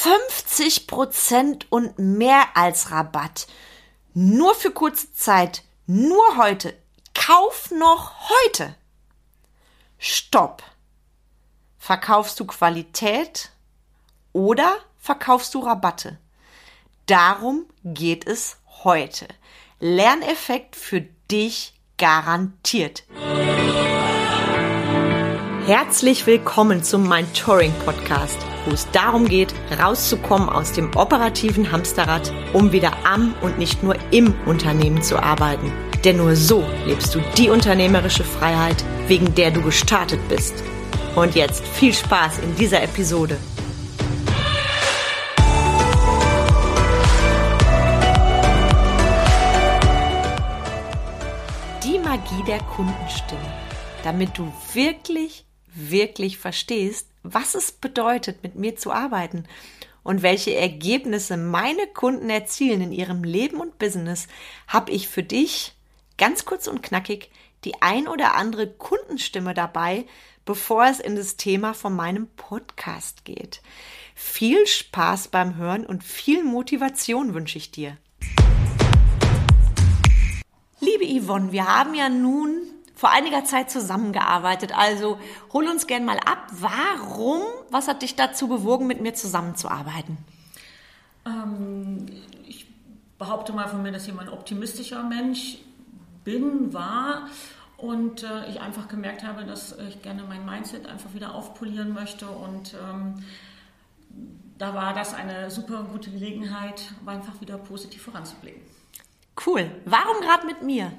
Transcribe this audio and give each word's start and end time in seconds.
50 0.00 0.86
Prozent 0.86 1.66
und 1.70 1.98
mehr 1.98 2.56
als 2.56 2.92
Rabatt. 2.92 3.48
Nur 4.14 4.54
für 4.54 4.70
kurze 4.70 5.12
Zeit. 5.12 5.64
Nur 5.86 6.36
heute. 6.36 6.76
Kauf 7.14 7.72
noch 7.72 8.12
heute. 8.30 8.76
Stopp. 9.98 10.62
Verkaufst 11.78 12.38
du 12.38 12.44
Qualität 12.44 13.50
oder 14.32 14.76
verkaufst 14.98 15.54
du 15.54 15.60
Rabatte? 15.60 16.18
Darum 17.06 17.66
geht 17.82 18.24
es 18.24 18.58
heute. 18.84 19.26
Lerneffekt 19.80 20.76
für 20.76 21.00
dich 21.28 21.74
garantiert. 21.96 23.02
Herzlich 25.66 26.24
willkommen 26.26 26.84
zum 26.84 27.08
Mind 27.08 27.36
Touring 27.36 27.74
Podcast, 27.84 28.38
wo 28.68 28.74
es 28.74 28.90
darum 28.90 29.26
geht, 29.26 29.54
rauszukommen 29.80 30.48
aus 30.48 30.72
dem 30.72 30.94
operativen 30.94 31.72
Hamsterrad, 31.72 32.32
um 32.52 32.72
wieder 32.72 32.92
am 33.06 33.34
und 33.40 33.58
nicht 33.58 33.82
nur 33.82 33.96
im 34.10 34.34
Unternehmen 34.44 35.02
zu 35.02 35.22
arbeiten. 35.22 35.72
Denn 36.04 36.18
nur 36.18 36.36
so 36.36 36.64
lebst 36.86 37.14
du 37.14 37.20
die 37.36 37.48
unternehmerische 37.48 38.24
Freiheit, 38.24 38.84
wegen 39.06 39.34
der 39.34 39.50
du 39.50 39.62
gestartet 39.62 40.20
bist. 40.28 40.62
Und 41.16 41.34
jetzt 41.34 41.66
viel 41.66 41.94
Spaß 41.94 42.40
in 42.40 42.54
dieser 42.56 42.82
Episode. 42.82 43.38
Die 51.82 51.98
Magie 51.98 52.44
der 52.46 52.60
Kundenstimme, 52.60 53.40
damit 54.04 54.36
du 54.36 54.52
wirklich, 54.74 55.46
wirklich 55.74 56.38
verstehst, 56.38 57.08
was 57.34 57.54
es 57.54 57.72
bedeutet, 57.72 58.42
mit 58.42 58.54
mir 58.54 58.76
zu 58.76 58.92
arbeiten 58.92 59.44
und 60.02 60.22
welche 60.22 60.54
Ergebnisse 60.54 61.36
meine 61.36 61.86
Kunden 61.88 62.30
erzielen 62.30 62.80
in 62.80 62.92
ihrem 62.92 63.24
Leben 63.24 63.60
und 63.60 63.78
Business, 63.78 64.26
habe 64.66 64.92
ich 64.92 65.08
für 65.08 65.22
dich 65.22 65.74
ganz 66.16 66.44
kurz 66.44 66.66
und 66.66 66.82
knackig 66.82 67.30
die 67.64 67.82
ein 67.82 68.08
oder 68.08 68.34
andere 68.34 68.68
Kundenstimme 68.68 69.52
dabei, 69.52 70.06
bevor 70.44 70.86
es 70.86 71.00
in 71.00 71.16
das 71.16 71.36
Thema 71.36 71.74
von 71.74 71.94
meinem 71.94 72.28
Podcast 72.36 73.24
geht. 73.24 73.60
Viel 74.14 74.66
Spaß 74.66 75.28
beim 75.28 75.56
Hören 75.56 75.84
und 75.84 76.04
viel 76.04 76.44
Motivation 76.44 77.34
wünsche 77.34 77.58
ich 77.58 77.70
dir. 77.70 77.98
Liebe 80.80 81.04
Yvonne, 81.20 81.52
wir 81.52 81.66
haben 81.66 81.94
ja 81.94 82.08
nun 82.08 82.67
vor 82.98 83.10
einiger 83.10 83.44
Zeit 83.44 83.70
zusammengearbeitet. 83.70 84.76
Also 84.76 85.18
hol 85.52 85.68
uns 85.68 85.86
gern 85.86 86.04
mal 86.04 86.18
ab. 86.18 86.48
Warum? 86.50 87.42
Was 87.70 87.86
hat 87.86 88.02
dich 88.02 88.16
dazu 88.16 88.48
bewogen, 88.48 88.88
mit 88.88 89.00
mir 89.00 89.14
zusammenzuarbeiten? 89.14 90.18
Ähm, 91.24 92.06
ich 92.44 92.66
behaupte 93.16 93.52
mal 93.52 93.68
von 93.68 93.82
mir, 93.82 93.92
dass 93.92 94.08
ich 94.08 94.18
ein 94.18 94.28
optimistischer 94.28 95.04
Mensch 95.04 95.58
bin, 96.24 96.72
war 96.72 97.28
und 97.76 98.24
äh, 98.24 98.50
ich 98.50 98.60
einfach 98.60 98.88
gemerkt 98.88 99.22
habe, 99.22 99.44
dass 99.44 99.78
ich 99.88 100.02
gerne 100.02 100.24
mein 100.28 100.44
Mindset 100.44 100.86
einfach 100.86 101.14
wieder 101.14 101.36
aufpolieren 101.36 101.94
möchte 101.94 102.28
und 102.28 102.74
ähm, 102.74 103.24
da 104.58 104.74
war 104.74 104.92
das 104.92 105.14
eine 105.14 105.52
super 105.52 105.84
gute 105.84 106.10
Gelegenheit, 106.10 106.92
einfach 107.06 107.40
wieder 107.40 107.58
positiv 107.58 108.02
voranzublicken. 108.02 108.62
Cool. 109.46 109.70
Warum 109.84 110.20
gerade 110.20 110.46
mit 110.46 110.62
mir? 110.62 110.90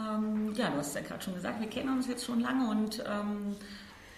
Ähm, 0.00 0.54
ja, 0.54 0.70
du 0.70 0.78
hast 0.78 0.88
es 0.88 0.94
ja 0.94 1.00
gerade 1.02 1.22
schon 1.22 1.34
gesagt, 1.34 1.60
wir 1.60 1.68
kennen 1.68 1.90
uns 1.90 2.06
jetzt 2.06 2.24
schon 2.24 2.40
lange 2.40 2.70
und, 2.70 3.02
ähm, 3.06 3.56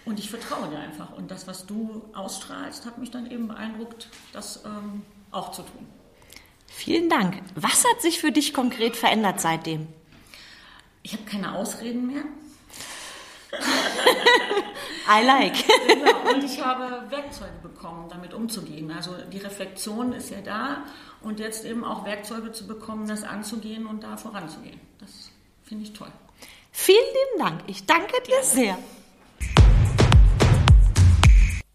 und 0.05 0.19
ich 0.19 0.31
vertraue 0.31 0.69
dir 0.69 0.79
einfach. 0.79 1.13
Und 1.13 1.31
das, 1.31 1.47
was 1.47 1.67
du 1.67 2.05
ausstrahlst, 2.15 2.87
hat 2.87 2.99
mich 2.99 3.11
dann 3.11 3.31
eben 3.31 3.49
beeindruckt, 3.49 4.09
das 4.33 4.65
ähm, 4.65 5.03
auch 5.31 5.53
zu 5.53 5.63
tun. 5.63 5.87
Vielen 6.67 7.09
Dank. 7.09 7.43
Was 7.55 7.85
hat 7.85 8.01
sich 8.01 8.21
für 8.21 8.33
dich 8.33 8.55
konkret 8.55 8.97
verändert 8.97 9.41
seitdem? 9.41 9.89
Ich 11.03 11.13
habe 11.13 11.25
keine 11.25 11.55
Ausreden 11.55 12.07
mehr. 12.07 12.23
I 15.09 15.25
like. 15.25 15.55
genau. 15.87 16.35
Und 16.35 16.45
ich 16.45 16.65
habe 16.65 17.11
Werkzeuge 17.11 17.59
bekommen, 17.63 18.09
damit 18.09 18.33
umzugehen. 18.33 18.91
Also 18.91 19.15
die 19.31 19.39
Reflexion 19.39 20.13
ist 20.13 20.31
ja 20.31 20.41
da 20.41 20.85
und 21.21 21.41
jetzt 21.41 21.65
eben 21.65 21.85
auch 21.85 22.05
Werkzeuge 22.05 22.53
zu 22.53 22.67
bekommen, 22.67 23.07
das 23.07 23.25
anzugehen 23.25 23.87
und 23.87 24.05
da 24.05 24.17
voranzugehen. 24.17 24.81
Das 24.99 25.32
finde 25.65 25.85
ich 25.85 25.93
toll. 25.93 26.11
Vielen 26.71 26.99
lieben 26.99 27.45
Dank. 27.45 27.63
Ich 27.67 27.87
danke 27.87 28.15
dir 28.27 28.43
sehr. 28.43 28.79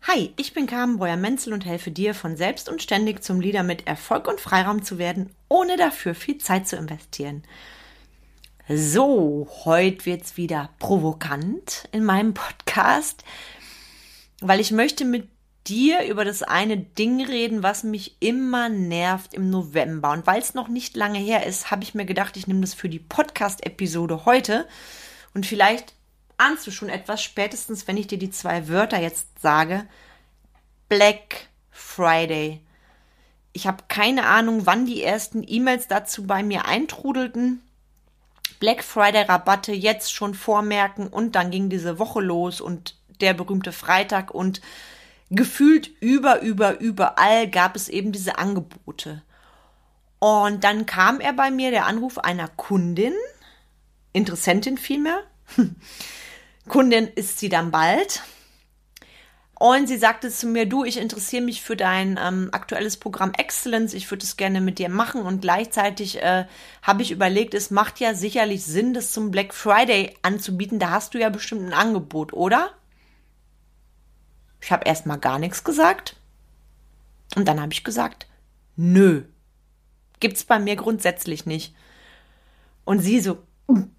Hi, 0.03 0.31
ich 0.37 0.53
bin 0.53 0.67
Carmen 0.67 0.97
Breuer-Menzel 0.97 1.51
und 1.51 1.65
helfe 1.65 1.91
dir, 1.91 2.13
von 2.13 2.37
selbst 2.37 2.69
und 2.69 2.81
ständig 2.81 3.23
zum 3.23 3.41
Leader 3.41 3.63
mit 3.63 3.87
Erfolg 3.87 4.27
und 4.27 4.39
Freiraum 4.39 4.81
zu 4.81 4.97
werden, 4.97 5.35
ohne 5.49 5.75
dafür 5.75 6.15
viel 6.15 6.37
Zeit 6.37 6.67
zu 6.67 6.77
investieren. 6.77 7.43
So, 8.69 9.47
heute 9.65 10.05
wird's 10.05 10.37
wieder 10.37 10.69
provokant 10.79 11.89
in 11.91 12.05
meinem 12.05 12.33
Podcast, 12.33 13.23
weil 14.39 14.59
ich 14.59 14.71
möchte 14.71 15.03
mit 15.03 15.27
dir 15.67 16.05
über 16.05 16.25
das 16.25 16.43
eine 16.43 16.77
Ding 16.77 17.23
reden, 17.23 17.63
was 17.63 17.83
mich 17.83 18.15
immer 18.21 18.69
nervt 18.69 19.33
im 19.33 19.49
November. 19.49 20.11
Und 20.11 20.25
weil 20.25 20.41
es 20.41 20.53
noch 20.53 20.67
nicht 20.67 20.95
lange 20.95 21.19
her 21.19 21.45
ist, 21.45 21.71
habe 21.71 21.83
ich 21.83 21.95
mir 21.95 22.05
gedacht, 22.05 22.37
ich 22.37 22.47
nehme 22.47 22.61
das 22.61 22.73
für 22.73 22.89
die 22.89 22.99
Podcast-Episode 22.99 24.25
heute. 24.25 24.67
Und 25.33 25.45
vielleicht 25.45 25.93
ahnst 26.37 26.65
du 26.67 26.71
schon 26.71 26.89
etwas, 26.89 27.21
spätestens 27.21 27.87
wenn 27.87 27.97
ich 27.97 28.07
dir 28.07 28.17
die 28.17 28.29
zwei 28.29 28.67
Wörter 28.69 28.99
jetzt 28.99 29.41
sage. 29.41 29.87
Black 30.89 31.47
Friday. 31.71 32.61
Ich 33.53 33.67
habe 33.67 33.83
keine 33.87 34.27
Ahnung, 34.27 34.65
wann 34.65 34.85
die 34.85 35.03
ersten 35.03 35.43
E-Mails 35.45 35.87
dazu 35.87 36.25
bei 36.25 36.43
mir 36.43 36.65
eintrudelten. 36.65 37.61
Black 38.59 38.83
Friday 38.83 39.23
Rabatte 39.23 39.73
jetzt 39.73 40.13
schon 40.13 40.33
vormerken 40.33 41.07
und 41.07 41.35
dann 41.35 41.51
ging 41.51 41.69
diese 41.69 41.99
Woche 41.99 42.21
los 42.21 42.61
und 42.61 42.95
der 43.19 43.33
berühmte 43.33 43.71
Freitag 43.71 44.31
und 44.31 44.61
gefühlt 45.29 45.89
über, 45.99 46.41
über, 46.41 46.79
überall 46.79 47.49
gab 47.49 47.75
es 47.75 47.89
eben 47.89 48.11
diese 48.11 48.37
Angebote. 48.37 49.23
Und 50.19 50.63
dann 50.63 50.85
kam 50.85 51.19
er 51.19 51.33
bei 51.33 51.51
mir, 51.51 51.71
der 51.71 51.85
Anruf 51.85 52.17
einer 52.17 52.47
Kundin, 52.47 53.13
Interessentin 54.13 54.77
vielmehr. 54.77 55.23
Kundin 56.67 57.07
ist 57.07 57.39
sie 57.39 57.49
dann 57.49 57.71
bald. 57.71 58.23
Und 59.59 59.87
sie 59.87 59.97
sagte 59.97 60.29
zu 60.29 60.45
mir, 60.45 60.67
du, 60.67 60.83
ich 60.83 60.97
interessiere 60.97 61.41
mich 61.41 61.63
für 61.63 61.75
dein 61.75 62.19
ähm, 62.23 62.49
aktuelles 62.51 62.97
Programm 62.97 63.31
Excellence, 63.35 63.95
ich 63.95 64.09
würde 64.11 64.23
es 64.23 64.37
gerne 64.37 64.61
mit 64.61 64.77
dir 64.77 64.89
machen 64.89 65.23
und 65.23 65.41
gleichzeitig 65.41 66.21
äh, 66.21 66.45
habe 66.83 67.01
ich 67.01 67.09
überlegt, 67.09 67.55
es 67.55 67.71
macht 67.71 67.99
ja 67.99 68.13
sicherlich 68.13 68.63
Sinn, 68.63 68.93
das 68.93 69.11
zum 69.11 69.31
Black 69.31 69.55
Friday 69.55 70.15
anzubieten, 70.21 70.77
da 70.77 70.91
hast 70.91 71.15
du 71.15 71.19
ja 71.19 71.29
bestimmt 71.29 71.63
ein 71.63 71.73
Angebot, 71.73 72.33
oder? 72.33 72.69
Ich 74.61 74.71
habe 74.71 74.85
erstmal 74.85 75.19
gar 75.19 75.39
nichts 75.39 75.63
gesagt 75.63 76.15
und 77.35 77.47
dann 77.47 77.61
habe 77.61 77.73
ich 77.73 77.83
gesagt, 77.83 78.27
nö, 78.75 79.23
gibt's 80.19 80.43
bei 80.43 80.59
mir 80.59 80.75
grundsätzlich 80.75 81.45
nicht. 81.45 81.75
Und 82.85 82.99
sie 82.99 83.19
so, 83.19 83.43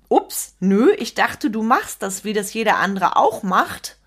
ups, 0.08 0.56
nö, 0.60 0.92
ich 0.98 1.14
dachte, 1.14 1.50
du 1.50 1.62
machst 1.62 2.02
das, 2.02 2.24
wie 2.24 2.32
das 2.32 2.54
jeder 2.54 2.76
andere 2.76 3.16
auch 3.16 3.42
macht. 3.42 3.98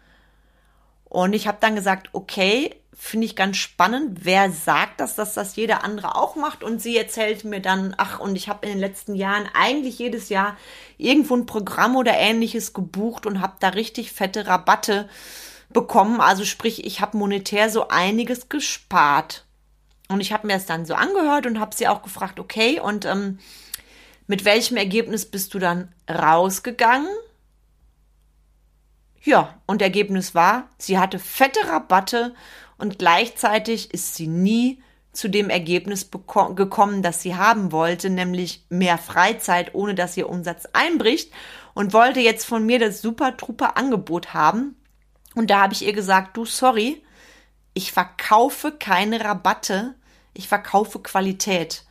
Und 1.06 1.34
ich 1.34 1.48
habe 1.48 1.58
dann 1.62 1.76
gesagt, 1.76 2.10
okay, 2.14 2.76
finde 2.94 3.26
ich 3.26 3.36
ganz 3.36 3.58
spannend. 3.58 4.20
Wer 4.24 4.52
sagt 4.52 5.00
das, 5.00 5.16
dass 5.16 5.34
das 5.34 5.56
jeder 5.56 5.84
andere 5.84 6.16
auch 6.16 6.36
macht? 6.36 6.64
Und 6.64 6.82
sie 6.82 6.98
erzählt 6.98 7.44
mir 7.44 7.60
dann, 7.60 7.94
ach, 7.98 8.20
und 8.20 8.36
ich 8.36 8.48
habe 8.48 8.66
in 8.66 8.74
den 8.74 8.80
letzten 8.80 9.16
Jahren 9.16 9.50
eigentlich 9.54 10.00
jedes 10.00 10.30
Jahr 10.30 10.58
irgendwo 10.98 11.36
ein 11.36 11.46
Programm 11.46 11.96
oder 11.96 12.14
ähnliches 12.14 12.74
gebucht 12.74 13.26
und 13.26 13.42
habe 13.42 13.56
da 13.60 13.70
richtig 13.70 14.12
fette 14.12 14.48
Rabatte 14.48 15.10
bekommen. 15.74 16.22
Also 16.22 16.46
sprich, 16.46 16.86
ich 16.86 17.02
habe 17.02 17.18
monetär 17.18 17.70
so 17.70 17.88
einiges 17.88 18.50
gespart. 18.50 19.46
Und 20.10 20.20
ich 20.20 20.34
habe 20.34 20.48
mir 20.48 20.54
das 20.54 20.66
dann 20.66 20.86
so 20.86 20.94
angehört 20.94 21.46
und 21.46 21.60
habe 21.60 21.76
sie 21.76 21.88
auch 21.88 22.02
gefragt, 22.02 22.40
okay, 22.40 22.80
und 22.80 23.06
ähm, 23.06 23.40
mit 24.28 24.46
welchem 24.46 24.78
Ergebnis 24.78 25.26
bist 25.26 25.54
du 25.54 25.60
dann 25.60 25.94
rausgegangen? 26.10 27.10
Ja, 29.24 29.62
und 29.68 29.82
Ergebnis 29.82 30.34
war, 30.34 30.70
sie 30.78 30.98
hatte 30.98 31.20
fette 31.20 31.60
Rabatte 31.68 32.34
und 32.78 32.98
gleichzeitig 32.98 33.94
ist 33.94 34.16
sie 34.16 34.28
nie 34.28 34.82
zu 35.14 35.30
dem 35.30 35.50
Ergebnis 35.50 36.10
gekommen, 36.12 37.04
das 37.04 37.22
sie 37.22 37.36
haben 37.36 37.72
wollte, 37.72 38.10
nämlich 38.10 38.66
mehr 38.70 38.98
Freizeit, 38.98 39.76
ohne 39.76 39.94
dass 39.94 40.18
ihr 40.18 40.30
Umsatz 40.30 40.68
einbricht 40.74 41.32
und 41.74 41.94
wollte 41.94 42.20
jetzt 42.20 42.46
von 42.46 42.66
mir 42.66 42.80
das 42.80 43.02
super 43.02 43.38
truper 43.38 43.78
Angebot 43.78 44.34
haben. 44.34 44.76
Und 45.36 45.50
da 45.50 45.62
habe 45.62 45.74
ich 45.74 45.86
ihr 45.86 45.94
gesagt, 45.94 46.36
du 46.38 46.46
sorry, 46.46 47.02
ich 47.74 47.92
verkaufe 47.92 48.72
keine 48.72 49.24
Rabatte, 49.24 49.96
ich 50.34 50.48
verkaufe 50.48 51.00
Qualität. 51.00 51.84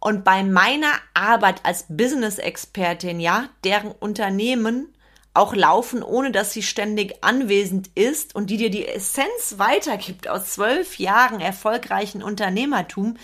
Und 0.00 0.24
bei 0.24 0.42
meiner 0.42 0.92
Arbeit 1.12 1.64
als 1.64 1.84
Business-Expertin, 1.88 3.20
ja, 3.20 3.48
deren 3.64 3.92
Unternehmen 3.92 4.94
auch 5.34 5.54
laufen, 5.54 6.02
ohne 6.02 6.32
dass 6.32 6.52
sie 6.52 6.62
ständig 6.62 7.22
anwesend 7.22 7.90
ist 7.94 8.34
und 8.34 8.50
die 8.50 8.56
dir 8.56 8.70
die 8.70 8.88
Essenz 8.88 9.56
weitergibt 9.58 10.26
aus 10.26 10.54
zwölf 10.54 10.98
Jahren 10.98 11.40
erfolgreichen 11.40 12.22
Unternehmertum. 12.22 13.16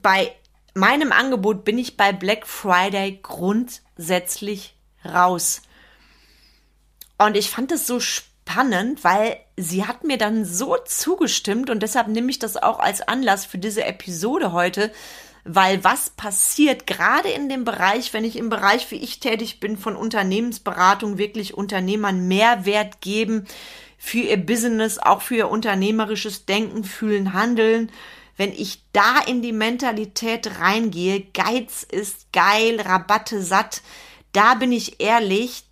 Bei 0.00 0.32
meinem 0.74 1.12
Angebot 1.12 1.64
bin 1.64 1.76
ich 1.76 1.96
bei 1.96 2.12
Black 2.12 2.46
Friday 2.46 3.18
grundsätzlich 3.22 4.74
raus. 5.04 5.62
Und 7.18 7.36
ich 7.36 7.50
fand 7.50 7.72
es 7.72 7.86
so 7.86 8.00
spannend, 8.00 9.04
weil 9.04 9.36
sie 9.56 9.84
hat 9.84 10.04
mir 10.04 10.18
dann 10.18 10.44
so 10.44 10.76
zugestimmt 10.84 11.68
und 11.68 11.82
deshalb 11.82 12.08
nehme 12.08 12.30
ich 12.30 12.38
das 12.38 12.56
auch 12.56 12.78
als 12.78 13.02
Anlass 13.02 13.44
für 13.44 13.58
diese 13.58 13.84
Episode 13.84 14.52
heute, 14.52 14.92
weil 15.44 15.82
was 15.82 16.10
passiert 16.10 16.86
gerade 16.86 17.28
in 17.28 17.48
dem 17.48 17.64
Bereich, 17.64 18.12
wenn 18.12 18.24
ich 18.24 18.36
im 18.36 18.48
Bereich, 18.48 18.90
wie 18.90 18.96
ich 18.96 19.20
tätig 19.20 19.60
bin, 19.60 19.76
von 19.76 19.96
Unternehmensberatung 19.96 21.18
wirklich 21.18 21.54
Unternehmern 21.54 22.28
Mehrwert 22.28 23.00
geben 23.00 23.46
für 23.98 24.18
ihr 24.18 24.36
Business, 24.36 24.98
auch 24.98 25.22
für 25.22 25.36
ihr 25.36 25.50
unternehmerisches 25.50 26.46
Denken, 26.46 26.84
Fühlen, 26.84 27.32
Handeln, 27.32 27.90
wenn 28.36 28.52
ich 28.52 28.82
da 28.92 29.18
in 29.26 29.42
die 29.42 29.52
Mentalität 29.52 30.60
reingehe, 30.60 31.26
Geiz 31.34 31.82
ist 31.82 32.32
geil, 32.32 32.80
Rabatte 32.80 33.42
satt, 33.42 33.82
da 34.32 34.54
bin 34.54 34.70
ich 34.70 35.00
ehrlich, 35.00 35.64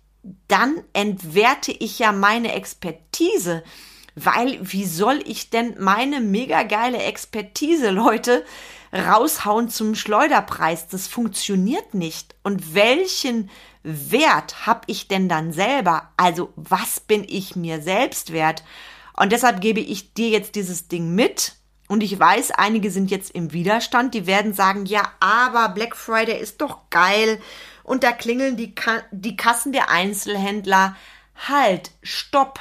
dann 0.47 0.83
entwerte 0.93 1.71
ich 1.71 1.99
ja 1.99 2.11
meine 2.11 2.53
Expertise. 2.53 3.63
Weil, 4.15 4.57
wie 4.61 4.85
soll 4.85 5.21
ich 5.25 5.51
denn 5.51 5.75
meine 5.79 6.21
mega 6.21 6.63
geile 6.63 6.97
Expertise, 6.97 7.91
Leute, 7.91 8.43
raushauen 8.93 9.69
zum 9.69 9.95
Schleuderpreis. 9.95 10.87
Das 10.87 11.07
funktioniert 11.07 11.93
nicht. 11.93 12.35
Und 12.43 12.73
welchen 12.73 13.49
Wert 13.83 14.65
habe 14.65 14.81
ich 14.87 15.07
denn 15.07 15.29
dann 15.29 15.53
selber? 15.53 16.09
Also 16.17 16.51
was 16.55 16.99
bin 16.99 17.25
ich 17.27 17.55
mir 17.55 17.81
selbst 17.81 18.33
wert? 18.33 18.63
Und 19.15 19.31
deshalb 19.31 19.61
gebe 19.61 19.79
ich 19.79 20.13
dir 20.13 20.29
jetzt 20.29 20.55
dieses 20.55 20.87
Ding 20.87 21.13
mit. 21.13 21.53
Und 21.87 22.03
ich 22.03 22.19
weiß, 22.19 22.51
einige 22.51 22.91
sind 22.91 23.11
jetzt 23.11 23.31
im 23.31 23.53
Widerstand, 23.53 24.13
die 24.13 24.27
werden 24.27 24.53
sagen, 24.53 24.85
ja, 24.85 25.13
aber 25.21 25.69
Black 25.69 25.95
Friday 25.95 26.37
ist 26.37 26.59
doch 26.59 26.89
geil. 26.89 27.39
Und 27.87 28.03
da 28.03 28.11
klingeln 28.11 28.57
die, 28.57 28.75
Ka 28.75 29.01
die 29.11 29.37
Kassen 29.37 29.71
der 29.71 29.89
Einzelhändler. 29.89 30.97
Halt, 31.47 31.91
stopp. 32.03 32.59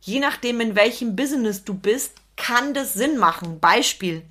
Je 0.00 0.20
nachdem, 0.20 0.60
in 0.60 0.76
welchem 0.76 1.16
Business 1.16 1.64
du 1.64 1.74
bist, 1.74 2.14
kann 2.36 2.72
das 2.72 2.94
Sinn 2.94 3.18
machen. 3.18 3.58
Beispiel. 3.58 4.22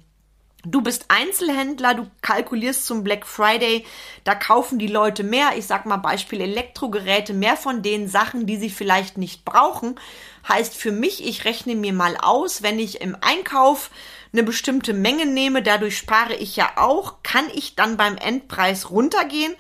Du 0.66 0.82
bist 0.82 1.06
Einzelhändler, 1.10 1.94
du 1.94 2.10
kalkulierst 2.22 2.86
zum 2.86 3.04
Black 3.04 3.28
Friday, 3.28 3.86
da 4.24 4.34
kaufen 4.34 4.80
die 4.80 4.88
Leute 4.88 5.26
mehr, 5.26 5.58
ich 5.58 5.66
sag 5.68 5.86
mal 5.86 5.98
Beispiel 5.98 6.40
Elektrogeräte, 6.40 7.34
mehr 7.34 7.58
von 7.58 7.82
den 7.82 8.08
Sachen, 8.08 8.46
die 8.46 8.56
sie 8.56 8.70
vielleicht 8.70 9.18
nicht 9.18 9.44
brauchen. 9.44 10.00
Heißt 10.48 10.74
für 10.74 10.94
mich, 10.94 11.28
ich 11.28 11.44
rechne 11.44 11.76
mir 11.76 11.92
mal 11.92 12.16
aus, 12.16 12.64
wenn 12.64 12.80
ich 12.80 13.02
im 13.02 13.18
Einkauf 13.20 13.92
eine 14.32 14.44
bestimmte 14.44 14.94
Menge 14.94 15.26
nehme, 15.26 15.62
dadurch 15.64 15.98
spare 15.98 16.36
ich 16.36 16.56
ja 16.56 16.72
auch, 16.78 17.16
kann 17.24 17.46
ich 17.54 17.76
dann 17.76 17.98
beim 17.98 18.16
Endpreis 18.16 18.90
runtergehen 18.90 19.54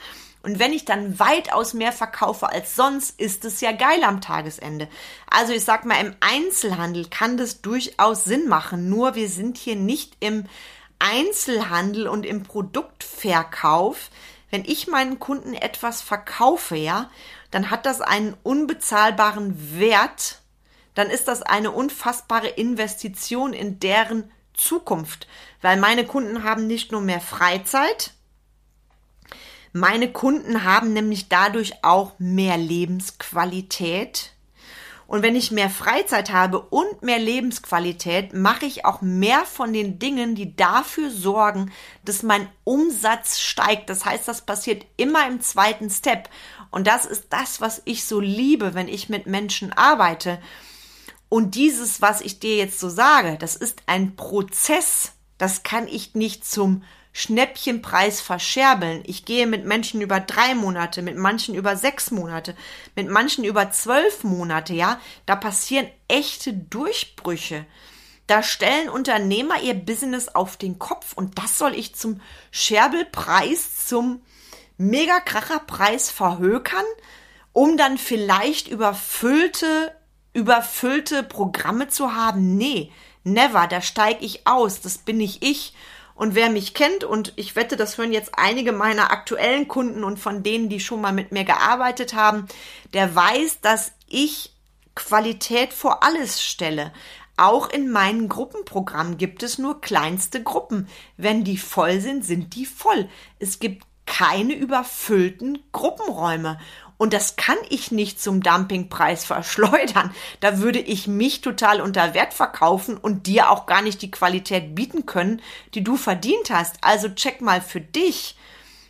und 0.44 0.60
wenn 0.60 0.74
ich 0.74 0.84
dann 0.84 1.19
weitaus 1.19 1.74
mehr 1.74 1.94
verkaufe 1.94 2.50
als 2.50 2.75
sonst, 2.75 3.18
ist 3.18 3.45
es 3.45 3.62
ja 3.62 3.72
geil 3.72 4.04
am 4.04 4.19
Tagesende. 4.19 4.90
Also 5.30 5.54
ich 5.54 5.63
sag 5.63 5.86
mal, 5.86 6.06
im 6.06 6.16
Einzelhandel 6.19 7.07
kann 7.10 7.38
das 7.38 7.62
durchaus 7.62 8.25
Sinn 8.25 8.50
machen. 8.50 8.90
Nur 8.90 9.16
wir 9.16 9.30
sind 9.30 9.57
hier 9.57 9.78
nicht 9.78 10.18
im 10.19 10.44
Einzelhandel 11.00 12.10
und 12.10 12.25
im 12.25 12.44
Produktverkauf. 12.44 14.10
Wenn 14.51 14.66
ich 14.66 14.88
meinen 14.88 15.18
Kunden 15.18 15.54
etwas 15.54 16.01
verkaufe, 16.01 16.75
ja, 16.75 17.10
dann 17.50 17.69
hat 17.69 17.86
das 17.86 18.01
einen 18.01 18.36
unbezahlbaren 18.44 19.80
Wert. 19.80 20.42
Dann 20.94 21.10
ist 21.10 21.30
das 21.30 21.42
eine 21.42 21.72
unfassbare 21.72 22.50
Investition 22.50 23.54
in 23.54 23.80
deren 23.80 24.30
Zukunft, 24.54 25.28
weil 25.62 25.78
meine 25.78 26.06
Kunden 26.06 26.44
haben 26.44 26.68
nicht 26.68 26.92
nur 26.92 27.01
mehr 27.01 27.22
Freizeit, 27.22 28.12
meine 29.73 30.11
Kunden 30.11 30.63
haben 30.63 30.93
nämlich 30.93 31.29
dadurch 31.29 31.83
auch 31.83 32.13
mehr 32.19 32.57
Lebensqualität. 32.57 34.31
Und 35.07 35.21
wenn 35.23 35.35
ich 35.35 35.51
mehr 35.51 35.69
Freizeit 35.69 36.31
habe 36.31 36.59
und 36.59 37.01
mehr 37.01 37.19
Lebensqualität, 37.19 38.33
mache 38.33 38.65
ich 38.65 38.85
auch 38.85 39.01
mehr 39.01 39.45
von 39.45 39.73
den 39.73 39.99
Dingen, 39.99 40.35
die 40.35 40.55
dafür 40.55 41.09
sorgen, 41.09 41.71
dass 42.05 42.23
mein 42.23 42.47
Umsatz 42.63 43.39
steigt. 43.39 43.89
Das 43.89 44.05
heißt, 44.05 44.27
das 44.27 44.41
passiert 44.41 44.85
immer 44.95 45.27
im 45.27 45.41
zweiten 45.41 45.89
Step. 45.89 46.29
Und 46.69 46.87
das 46.87 47.05
ist 47.05 47.25
das, 47.31 47.59
was 47.59 47.81
ich 47.85 48.05
so 48.05 48.19
liebe, 48.19 48.75
wenn 48.75 48.87
ich 48.87 49.09
mit 49.09 49.27
Menschen 49.27 49.73
arbeite. 49.73 50.39
Und 51.29 51.55
dieses, 51.55 52.01
was 52.01 52.21
ich 52.21 52.39
dir 52.39 52.57
jetzt 52.57 52.79
so 52.79 52.89
sage, 52.89 53.37
das 53.39 53.55
ist 53.55 53.81
ein 53.87 54.15
Prozess. 54.15 55.13
Das 55.39 55.63
kann 55.63 55.87
ich 55.87 56.13
nicht 56.13 56.45
zum 56.45 56.83
Schnäppchenpreis 57.13 58.21
verscherbeln. 58.21 59.04
Ich 59.06 59.24
gehe 59.24 59.45
mit 59.45 59.65
Menschen 59.65 60.01
über 60.01 60.19
drei 60.19 60.56
Monate, 60.56 61.04
mit 61.04 61.15
manchen 61.15 61.54
über 61.54 61.77
sechs 61.77 62.10
Monate, 62.10 62.56
mit 62.95 63.07
manchen 63.07 63.44
über 63.44 63.69
zwölf 63.69 64.24
Monate, 64.24 64.74
ja. 64.74 65.00
Da 65.27 65.36
passieren 65.36 65.88
echte 66.07 66.54
Durchbrüche. 66.54 67.65
Da 68.25 68.42
stellen 68.42 68.89
Unternehmer 68.89 69.62
ihr 69.62 69.75
Business 69.75 70.30
auf 70.30 70.57
den 70.57 70.80
Kopf 70.80 71.13
und 71.13 71.38
das 71.38 71.57
soll 71.57 71.75
ich 71.75 71.94
zum 71.94 72.19
Scherbelpreis, 72.51 73.86
zum 73.86 74.21
Megakracherpreis 74.77 76.09
verhökern, 76.09 76.86
um 77.51 77.77
dann 77.77 78.00
vielleicht 78.00 78.68
überfüllte, 78.68 79.95
überfüllte 80.33 81.21
Programme 81.21 81.89
zu 81.89 82.16
haben. 82.16 82.57
Nee, 82.57 82.92
never, 83.24 83.68
da 83.68 83.81
steige 83.81 84.25
ich 84.25 84.48
aus, 84.48 84.81
das 84.81 84.98
bin 84.98 85.18
nicht 85.18 85.44
ich. 85.44 85.74
Und 86.15 86.36
wer 86.36 86.50
mich 86.50 86.74
kennt, 86.74 87.04
und 87.04 87.33
ich 87.36 87.56
wette, 87.56 87.75
das 87.75 87.98
hören 87.98 88.12
jetzt 88.12 88.31
einige 88.33 88.71
meiner 88.71 89.12
aktuellen 89.12 89.68
Kunden 89.68 90.04
und 90.04 90.19
von 90.19 90.44
denen, 90.44 90.69
die 90.69 90.80
schon 90.80 91.01
mal 91.01 91.13
mit 91.13 91.31
mir 91.31 91.44
gearbeitet 91.44 92.13
haben, 92.13 92.48
der 92.94 93.15
weiß, 93.15 93.62
dass 93.62 93.94
ich 94.07 94.54
Qualität 94.95 95.74
vor 95.74 96.04
alles 96.04 96.44
stelle. 96.44 96.94
Auch 97.36 97.69
in 97.69 97.92
meinen 97.92 98.30
Gruppenprogrammen 98.30 99.18
gibt 99.18 99.42
es 99.42 99.57
nur 99.57 99.81
kleinste 99.81 100.44
Gruppen. 100.44 100.88
Wenn 101.18 101.44
die 101.44 101.57
voll 101.57 102.00
sind, 102.00 102.24
sind 102.24 102.56
die 102.56 102.68
voll. 102.68 103.09
Es 103.39 103.59
gibt 103.59 103.88
keine 104.06 104.54
überfüllten 104.54 105.63
Gruppenräume. 105.71 106.59
Und 107.03 107.11
das 107.11 107.35
kann 107.35 107.57
ich 107.67 107.91
nicht 107.91 108.21
zum 108.21 108.41
Dumpingpreis 108.41 109.25
verschleudern. 109.25 110.15
Da 110.39 110.59
würde 110.59 110.79
ich 110.79 111.05
mich 111.05 111.41
total 111.41 111.81
unter 111.81 112.13
Wert 112.13 112.33
verkaufen 112.33 112.95
und 112.95 113.27
dir 113.27 113.50
auch 113.50 113.65
gar 113.65 113.81
nicht 113.81 114.01
die 114.01 114.09
Qualität 114.09 114.73
bieten 114.73 115.05
können, 115.05 115.41
die 115.73 115.83
du 115.83 115.97
verdient 115.97 116.49
hast. 116.49 116.78
Also 116.80 117.09
check 117.09 117.42
mal 117.42 117.59
für 117.59 117.81
dich, 117.81 118.37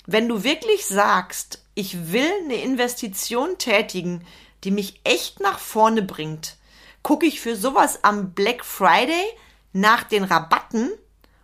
wenn 0.06 0.30
du 0.30 0.44
wirklich 0.44 0.86
sagst, 0.86 1.64
ich 1.74 2.12
will 2.12 2.30
eine 2.44 2.62
Investition 2.62 3.58
tätigen, 3.58 4.24
die 4.64 4.70
mich 4.70 5.02
echt 5.04 5.40
nach 5.40 5.58
vorne 5.58 6.04
bringt, 6.04 6.58
gucke 7.02 7.26
ich 7.26 7.42
für 7.42 7.56
sowas 7.56 8.04
am 8.04 8.34
Black 8.34 8.64
Friday 8.64 9.26
nach 9.72 10.04
den 10.04 10.24
Rabatten 10.24 10.92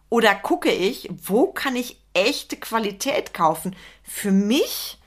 oder 0.09 0.35
gucke 0.35 0.69
ich, 0.69 1.09
wo 1.23 1.47
kann 1.47 1.75
ich 1.75 1.97
echte 2.13 2.57
Qualität 2.57 3.33
kaufen? 3.33 3.75
Für 4.03 4.31
mich 4.31 4.98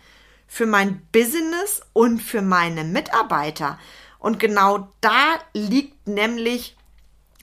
für 0.53 0.67
mein 0.67 1.01
Business 1.13 1.81
und 1.95 2.21
für 2.21 2.43
meine 2.43 2.85
Mitarbeiter. 2.85 3.79
Und 4.19 4.39
genau 4.39 4.93
da 5.01 5.39
liegt 5.55 6.07
nämlich 6.07 6.77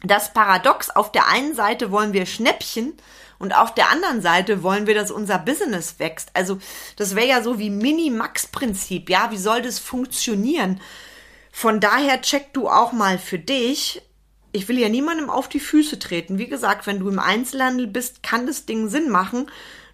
das 0.04 0.32
Paradox. 0.32 0.92
Auf 0.92 1.12
der 1.12 1.28
einen 1.28 1.56
Seite 1.56 1.90
wollen 1.90 2.14
wir 2.14 2.28
Schnäppchen 2.28 2.94
und 3.40 3.58
auf 3.58 3.74
der 3.74 3.90
anderen 3.90 4.22
Seite 4.22 4.62
wollen 4.62 4.86
wir, 4.86 4.94
dass 4.94 5.10
unser 5.10 5.40
Business 5.40 5.96
wächst. 5.98 6.30
Also 6.36 6.60
das 6.98 7.16
wäre 7.16 7.26
ja 7.26 7.42
so 7.42 7.58
wie 7.58 7.72
Mini-Max-Prinzip. 7.72 9.10
Ja, 9.10 9.32
wie 9.32 9.38
soll 9.38 9.64
das 9.64 9.80
funktionieren? 9.80 10.80
Von 11.52 11.80
daher 11.80 12.22
check 12.22 12.54
du 12.54 12.70
auch 12.70 12.92
mal 12.92 13.18
für 13.18 13.40
dich. 13.40 14.04
Ich 14.52 14.68
will 14.68 14.78
ja 14.78 14.88
niemandem 14.88 15.32
auf 15.32 15.50
die 15.50 15.60
Füße 15.60 15.98
treten. 15.98 16.38
Wie 16.38 16.48
gesagt, 16.48 16.86
wenn 16.86 17.00
du 17.00 17.10
im 17.10 17.18
Einzelhandel 17.18 17.88
bist, 17.88 18.22
kann 18.22 18.46
das 18.46 18.68
Ding 18.68 18.88
Sinn 18.88 19.10
machen. 19.10 19.50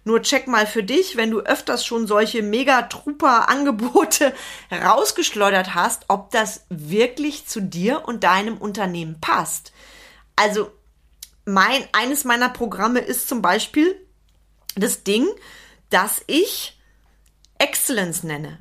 Nur 0.06 0.22
check 0.22 0.46
mal 0.46 0.68
für 0.68 0.84
dich, 0.84 1.16
wenn 1.16 1.32
du 1.32 1.40
öfters 1.40 1.84
schon 1.84 2.06
solche 2.06 2.40
Mega-Trooper-Angebote 2.40 4.32
rausgeschleudert 4.70 5.74
hast, 5.74 6.04
ob 6.06 6.30
das 6.30 6.64
wirklich 6.68 7.48
zu 7.48 7.60
dir 7.60 8.06
und 8.06 8.22
deinem 8.22 8.56
Unternehmen 8.56 9.20
passt. 9.20 9.72
Also, 10.36 10.70
mein, 11.44 11.84
eines 11.92 12.22
meiner 12.22 12.50
Programme 12.50 13.00
ist 13.00 13.26
zum 13.26 13.42
Beispiel 13.42 14.00
das 14.76 15.02
Ding, 15.02 15.26
das 15.90 16.22
ich 16.28 16.78
Excellence 17.58 18.22
nenne. 18.22 18.60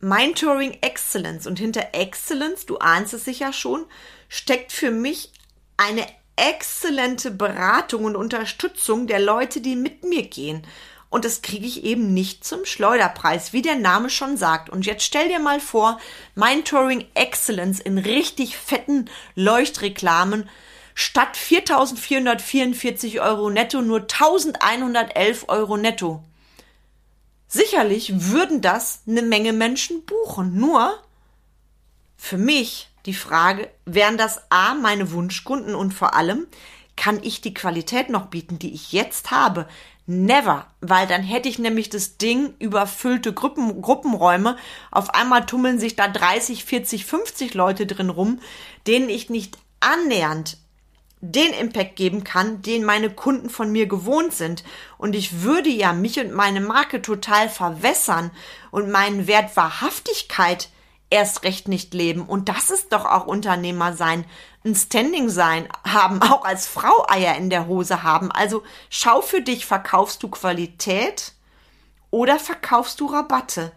Mentoring 0.00 0.76
Excellence. 0.80 1.46
Und 1.46 1.60
hinter 1.60 1.90
Excellence, 1.92 2.66
du 2.66 2.78
ahnst 2.78 3.14
es 3.14 3.24
sicher 3.24 3.52
schon, 3.52 3.86
steckt 4.28 4.72
für 4.72 4.90
mich 4.90 5.32
eine 5.76 6.04
exzellente 6.36 7.30
Beratung 7.30 8.04
und 8.04 8.16
Unterstützung 8.16 9.06
der 9.06 9.20
Leute, 9.20 9.60
die 9.60 9.76
mit 9.76 10.04
mir 10.04 10.22
gehen. 10.22 10.66
Und 11.10 11.24
das 11.24 11.42
kriege 11.42 11.66
ich 11.66 11.84
eben 11.84 12.12
nicht 12.12 12.44
zum 12.44 12.64
Schleuderpreis, 12.64 13.52
wie 13.52 13.62
der 13.62 13.76
Name 13.76 14.10
schon 14.10 14.36
sagt. 14.36 14.68
Und 14.68 14.84
jetzt 14.84 15.04
stell 15.04 15.28
dir 15.28 15.38
mal 15.38 15.60
vor, 15.60 16.00
mein 16.34 16.64
Touring 16.64 17.04
Excellence 17.14 17.78
in 17.78 17.98
richtig 17.98 18.56
fetten 18.56 19.08
Leuchtreklamen 19.36 20.48
statt 20.94 21.36
4.444 21.36 23.20
Euro 23.20 23.48
netto 23.50 23.80
nur 23.80 24.00
1.111 24.00 25.48
Euro 25.48 25.76
netto. 25.76 26.24
Sicherlich 27.46 28.32
würden 28.32 28.60
das 28.60 29.02
eine 29.06 29.22
Menge 29.22 29.52
Menschen 29.52 30.04
buchen. 30.04 30.56
Nur 30.56 31.00
für 32.16 32.38
mich 32.38 32.88
die 33.06 33.14
Frage, 33.14 33.70
wären 33.84 34.16
das 34.16 34.50
A, 34.50 34.74
meine 34.74 35.12
Wunschkunden 35.12 35.74
und 35.74 35.92
vor 35.92 36.14
allem, 36.14 36.46
kann 36.96 37.20
ich 37.22 37.40
die 37.40 37.54
Qualität 37.54 38.08
noch 38.08 38.26
bieten, 38.26 38.58
die 38.58 38.72
ich 38.72 38.92
jetzt 38.92 39.30
habe? 39.30 39.66
Never, 40.06 40.66
weil 40.80 41.06
dann 41.06 41.22
hätte 41.22 41.48
ich 41.48 41.58
nämlich 41.58 41.88
das 41.88 42.18
Ding 42.18 42.54
überfüllte 42.58 43.32
Gruppen, 43.32 43.80
Gruppenräume. 43.80 44.56
Auf 44.90 45.14
einmal 45.14 45.46
tummeln 45.46 45.80
sich 45.80 45.96
da 45.96 46.08
30, 46.08 46.64
40, 46.64 47.06
50 47.06 47.54
Leute 47.54 47.86
drin 47.86 48.10
rum, 48.10 48.40
denen 48.86 49.08
ich 49.08 49.30
nicht 49.30 49.56
annähernd 49.80 50.58
den 51.20 51.54
Impact 51.54 51.96
geben 51.96 52.22
kann, 52.22 52.60
den 52.60 52.84
meine 52.84 53.08
Kunden 53.08 53.48
von 53.48 53.72
mir 53.72 53.86
gewohnt 53.86 54.34
sind. 54.34 54.62
Und 54.98 55.16
ich 55.16 55.40
würde 55.42 55.70
ja 55.70 55.94
mich 55.94 56.20
und 56.20 56.32
meine 56.32 56.60
Marke 56.60 57.00
total 57.00 57.48
verwässern 57.48 58.30
und 58.70 58.90
meinen 58.90 59.26
Wert 59.26 59.56
Wahrhaftigkeit 59.56 60.68
erst 61.14 61.44
recht 61.44 61.68
nicht 61.68 61.94
leben. 61.94 62.22
Und 62.22 62.48
das 62.48 62.70
ist 62.70 62.92
doch 62.92 63.04
auch 63.04 63.26
Unternehmer 63.26 63.92
sein, 63.92 64.24
ein 64.64 64.74
Standing 64.74 65.28
sein, 65.28 65.68
haben, 65.86 66.20
auch 66.22 66.44
als 66.44 66.66
Frau 66.66 67.06
Eier 67.08 67.36
in 67.36 67.50
der 67.50 67.68
Hose 67.68 68.02
haben. 68.02 68.32
Also 68.32 68.64
schau 68.90 69.20
für 69.20 69.40
dich, 69.40 69.64
verkaufst 69.64 70.24
du 70.24 70.28
Qualität 70.28 71.32
oder 72.10 72.40
verkaufst 72.40 72.98
du 72.98 73.06
Rabatte? 73.06 73.70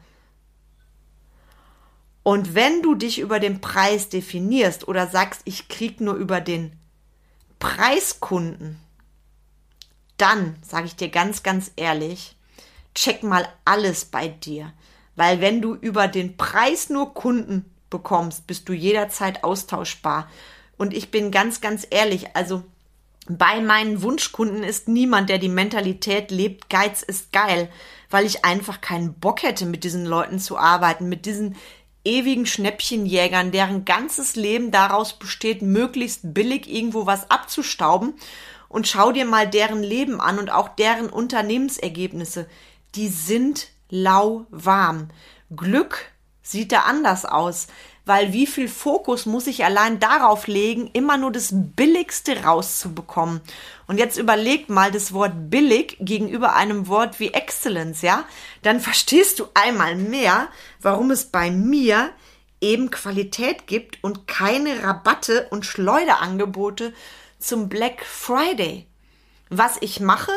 Und 2.23 2.55
wenn 2.55 2.81
du 2.81 2.95
dich 2.95 3.19
über 3.19 3.39
den 3.39 3.61
Preis 3.61 4.09
definierst 4.09 4.87
oder 4.87 5.05
sagst, 5.07 5.41
ich 5.45 5.69
krieg 5.69 6.01
nur 6.01 6.15
über 6.15 6.41
den 6.41 6.77
Preiskunden, 7.59 8.79
dann 10.17 10.57
sage 10.67 10.87
ich 10.87 10.95
dir 10.95 11.09
ganz, 11.09 11.43
ganz 11.43 11.71
ehrlich, 11.75 12.35
check 12.95 13.21
mal 13.21 13.47
alles 13.63 14.05
bei 14.05 14.27
dir. 14.27 14.73
Weil 15.17 15.41
wenn 15.41 15.61
du 15.61 15.73
über 15.73 16.07
den 16.07 16.37
Preis 16.37 16.89
nur 16.89 17.13
Kunden 17.13 17.65
bekommst, 17.89 18.47
bist 18.47 18.69
du 18.69 18.73
jederzeit 18.73 19.43
austauschbar. 19.43 20.29
Und 20.77 20.93
ich 20.93 21.11
bin 21.11 21.31
ganz, 21.31 21.59
ganz 21.59 21.85
ehrlich, 21.89 22.35
also 22.35 22.63
bei 23.27 23.59
meinen 23.59 24.03
Wunschkunden 24.03 24.63
ist 24.63 24.87
niemand, 24.87 25.29
der 25.29 25.39
die 25.39 25.49
Mentalität 25.49 26.31
lebt, 26.31 26.69
Geiz 26.69 27.01
ist 27.01 27.33
geil, 27.33 27.69
weil 28.09 28.25
ich 28.25 28.45
einfach 28.45 28.79
keinen 28.79 29.15
Bock 29.15 29.43
hätte, 29.43 29.65
mit 29.65 29.83
diesen 29.83 30.05
Leuten 30.05 30.39
zu 30.39 30.57
arbeiten, 30.57 31.09
mit 31.09 31.25
diesen 31.25 31.55
ewigen 32.05 32.45
Schnäppchenjägern, 32.45 33.51
deren 33.51 33.85
ganzes 33.85 34.35
Leben 34.35 34.71
daraus 34.71 35.17
besteht, 35.17 35.63
möglichst 35.63 36.33
billig 36.33 36.71
irgendwo 36.71 37.07
was 37.07 37.29
abzustauben. 37.29 38.13
Und 38.69 38.87
schau 38.87 39.11
dir 39.11 39.25
mal 39.25 39.47
deren 39.49 39.81
Leben 39.81 40.21
an 40.21 40.37
und 40.37 40.51
auch 40.51 40.69
deren 40.69 41.09
Unternehmensergebnisse. 41.09 42.47
Die 42.95 43.07
sind 43.07 43.69
lauwarm. 43.89 45.09
Glück 45.55 46.11
sieht 46.41 46.71
da 46.71 46.81
anders 46.81 47.25
aus, 47.25 47.67
weil 48.05 48.31
wie 48.31 48.47
viel 48.47 48.69
Fokus 48.69 49.25
muss 49.25 49.47
ich 49.47 49.65
allein 49.65 49.99
darauf 49.99 50.47
legen, 50.47 50.89
immer 50.93 51.17
nur 51.17 51.31
das 51.31 51.49
Billigste 51.51 52.43
rauszubekommen. 52.43 53.41
Und 53.85 53.97
jetzt 53.97 54.17
überleg 54.17 54.69
mal 54.69 54.91
das 54.91 55.11
Wort 55.11 55.49
billig 55.49 55.97
gegenüber 55.99 56.55
einem 56.55 56.87
Wort 56.87 57.19
wie 57.19 57.33
Excellence, 57.33 58.01
ja? 58.01 58.23
Dann 58.61 58.79
verstehst 58.79 59.39
du 59.39 59.47
einmal 59.53 59.95
mehr, 59.95 60.47
warum 60.81 61.11
es 61.11 61.25
bei 61.25 61.51
mir 61.51 62.11
eben 62.61 62.91
Qualität 62.91 63.67
gibt 63.67 64.03
und 64.03 64.27
keine 64.27 64.83
Rabatte 64.83 65.47
und 65.51 65.65
Schleuderangebote 65.65 66.93
zum 67.39 67.67
Black 67.69 68.05
Friday. 68.05 68.87
Was 69.49 69.77
ich 69.81 69.99
mache, 69.99 70.31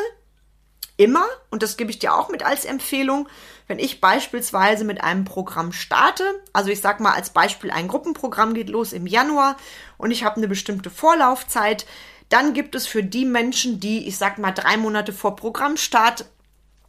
immer, 1.01 1.25
und 1.49 1.63
das 1.63 1.77
gebe 1.77 1.89
ich 1.89 1.99
dir 1.99 2.13
auch 2.13 2.29
mit 2.29 2.43
als 2.45 2.65
Empfehlung, 2.65 3.27
wenn 3.67 3.79
ich 3.79 4.01
beispielsweise 4.01 4.83
mit 4.83 5.03
einem 5.03 5.25
Programm 5.25 5.71
starte, 5.71 6.23
also 6.53 6.69
ich 6.69 6.81
sag 6.81 6.99
mal 6.99 7.13
als 7.13 7.31
Beispiel 7.31 7.71
ein 7.71 7.87
Gruppenprogramm 7.87 8.53
geht 8.53 8.69
los 8.69 8.93
im 8.93 9.07
Januar 9.07 9.57
und 9.97 10.11
ich 10.11 10.23
habe 10.23 10.37
eine 10.37 10.47
bestimmte 10.47 10.89
Vorlaufzeit, 10.89 11.85
dann 12.29 12.53
gibt 12.53 12.75
es 12.75 12.87
für 12.87 13.03
die 13.03 13.25
Menschen, 13.25 13.79
die, 13.79 14.07
ich 14.07 14.17
sag 14.17 14.37
mal, 14.37 14.51
drei 14.51 14.77
Monate 14.77 15.11
vor 15.11 15.35
Programmstart 15.35 16.25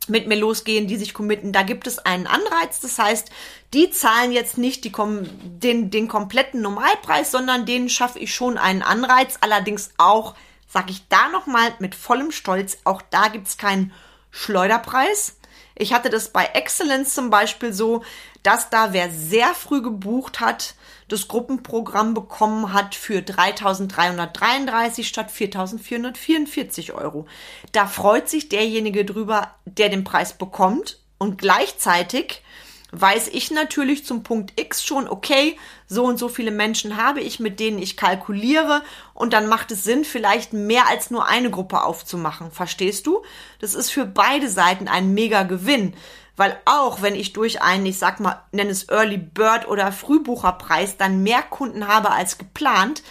mit 0.08 0.26
mir 0.26 0.36
losgehen, 0.36 0.88
die 0.88 0.96
sich 0.96 1.14
committen, 1.14 1.52
da 1.52 1.62
gibt 1.62 1.86
es 1.86 1.98
einen 2.00 2.26
Anreiz. 2.26 2.80
Das 2.80 2.98
heißt, 2.98 3.30
die 3.72 3.90
zahlen 3.90 4.32
jetzt 4.32 4.58
nicht 4.58 4.84
die, 4.84 4.92
den, 4.92 5.90
den 5.90 6.08
kompletten 6.08 6.60
Normalpreis, 6.60 7.30
sondern 7.30 7.66
denen 7.66 7.88
schaffe 7.88 8.18
ich 8.18 8.34
schon 8.34 8.58
einen 8.58 8.82
Anreiz. 8.82 9.38
Allerdings 9.40 9.90
auch 9.98 10.34
sage 10.72 10.90
ich 10.90 11.06
da 11.08 11.28
nochmal 11.28 11.74
mit 11.80 11.94
vollem 11.94 12.32
Stolz, 12.32 12.78
auch 12.84 13.02
da 13.10 13.28
gibt 13.28 13.46
es 13.46 13.58
keinen 13.58 13.92
Schleuderpreis. 14.30 15.36
Ich 15.74 15.92
hatte 15.92 16.08
das 16.08 16.30
bei 16.30 16.46
Excellence 16.46 17.14
zum 17.14 17.28
Beispiel 17.28 17.72
so, 17.72 18.02
dass 18.42 18.70
da 18.70 18.92
wer 18.92 19.10
sehr 19.10 19.54
früh 19.54 19.82
gebucht 19.82 20.40
hat, 20.40 20.74
das 21.08 21.28
Gruppenprogramm 21.28 22.14
bekommen 22.14 22.72
hat 22.72 22.94
für 22.94 23.18
3.333 23.18 25.04
statt 25.04 25.30
4.444 25.30 26.94
Euro. 26.94 27.26
Da 27.72 27.86
freut 27.86 28.28
sich 28.30 28.48
derjenige 28.48 29.04
drüber, 29.04 29.54
der 29.66 29.90
den 29.90 30.04
Preis 30.04 30.32
bekommt 30.32 31.00
und 31.18 31.36
gleichzeitig 31.36 32.42
weiß 32.92 33.28
ich 33.28 33.50
natürlich 33.50 34.04
zum 34.04 34.22
Punkt 34.22 34.58
X 34.60 34.84
schon, 34.84 35.08
okay, 35.08 35.58
so 35.86 36.04
und 36.04 36.18
so 36.18 36.28
viele 36.28 36.50
Menschen 36.50 36.98
habe 36.98 37.20
ich, 37.20 37.40
mit 37.40 37.58
denen 37.58 37.78
ich 37.78 37.96
kalkuliere 37.96 38.82
und 39.14 39.32
dann 39.32 39.48
macht 39.48 39.70
es 39.72 39.82
Sinn, 39.82 40.04
vielleicht 40.04 40.52
mehr 40.52 40.86
als 40.88 41.10
nur 41.10 41.26
eine 41.26 41.50
Gruppe 41.50 41.82
aufzumachen. 41.82 42.50
Verstehst 42.50 43.06
du? 43.06 43.22
Das 43.60 43.74
ist 43.74 43.90
für 43.90 44.04
beide 44.04 44.48
Seiten 44.48 44.88
ein 44.88 45.14
mega 45.14 45.42
Gewinn. 45.42 45.94
Weil 46.36 46.58
auch 46.64 47.02
wenn 47.02 47.14
ich 47.14 47.34
durch 47.34 47.60
einen, 47.60 47.84
ich 47.84 47.98
sag 47.98 48.20
mal, 48.20 48.42
nenne 48.52 48.70
es 48.70 48.88
Early 48.88 49.18
Bird 49.18 49.68
oder 49.68 49.92
Frühbucherpreis 49.92 50.96
dann 50.96 51.22
mehr 51.22 51.42
Kunden 51.42 51.88
habe 51.88 52.10
als 52.10 52.38
geplant, 52.38 53.02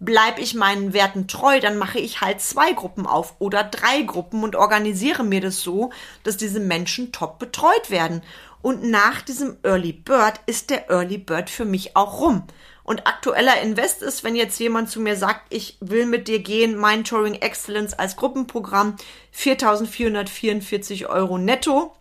bleibe 0.00 0.40
ich 0.40 0.54
meinen 0.54 0.94
Werten 0.94 1.28
treu, 1.28 1.60
dann 1.60 1.76
mache 1.76 1.98
ich 1.98 2.22
halt 2.22 2.40
zwei 2.40 2.72
Gruppen 2.72 3.06
auf 3.06 3.34
oder 3.38 3.62
drei 3.62 4.00
Gruppen 4.00 4.42
und 4.42 4.56
organisiere 4.56 5.22
mir 5.22 5.42
das 5.42 5.60
so, 5.60 5.92
dass 6.24 6.38
diese 6.38 6.58
Menschen 6.58 7.12
top 7.12 7.38
betreut 7.38 7.90
werden. 7.90 8.22
Und 8.62 8.84
nach 8.84 9.22
diesem 9.22 9.56
Early 9.62 9.92
Bird 9.92 10.40
ist 10.46 10.70
der 10.70 10.90
Early 10.90 11.18
Bird 11.18 11.50
für 11.50 11.64
mich 11.64 11.96
auch 11.96 12.20
rum. 12.20 12.44
Und 12.82 13.06
aktueller 13.06 13.60
Invest 13.60 14.02
ist, 14.02 14.24
wenn 14.24 14.34
jetzt 14.34 14.58
jemand 14.58 14.90
zu 14.90 15.00
mir 15.00 15.16
sagt, 15.16 15.46
ich 15.50 15.78
will 15.80 16.06
mit 16.06 16.28
dir 16.28 16.40
gehen, 16.40 16.76
mein 16.76 17.04
Touring 17.04 17.34
Excellence 17.34 17.94
als 17.94 18.16
Gruppenprogramm, 18.16 18.96
4.444 19.34 21.06
Euro 21.06 21.38
netto. 21.38 21.94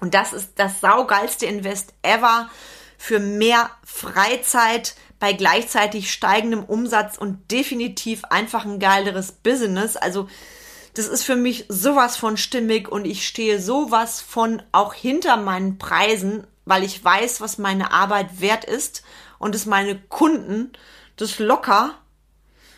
Und 0.00 0.14
das 0.14 0.32
ist 0.32 0.52
das 0.56 0.80
saugeilste 0.80 1.46
Invest 1.46 1.94
ever 2.02 2.50
für 2.98 3.20
mehr 3.20 3.70
Freizeit 3.84 4.96
bei 5.18 5.32
gleichzeitig 5.32 6.12
steigendem 6.12 6.64
Umsatz 6.64 7.16
und 7.16 7.50
definitiv 7.50 8.24
einfach 8.24 8.64
ein 8.64 8.78
geileres 8.78 9.32
Business. 9.32 9.96
Also 9.96 10.28
das 10.96 11.08
ist 11.08 11.24
für 11.24 11.36
mich 11.36 11.66
sowas 11.68 12.16
von 12.16 12.38
stimmig 12.38 12.88
und 12.88 13.04
ich 13.04 13.28
stehe 13.28 13.60
sowas 13.60 14.22
von 14.22 14.62
auch 14.72 14.94
hinter 14.94 15.36
meinen 15.36 15.76
Preisen, 15.76 16.46
weil 16.64 16.84
ich 16.84 17.04
weiß, 17.04 17.42
was 17.42 17.58
meine 17.58 17.92
Arbeit 17.92 18.40
wert 18.40 18.64
ist 18.64 19.02
und 19.38 19.54
es 19.54 19.66
meine 19.66 19.98
Kunden 19.98 20.72
das 21.16 21.38
locker 21.38 21.94